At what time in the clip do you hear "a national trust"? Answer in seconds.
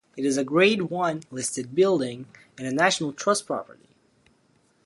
2.65-3.45